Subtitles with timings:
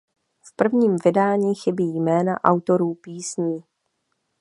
[0.43, 3.63] V prvním vydání chybí jména autorů písní.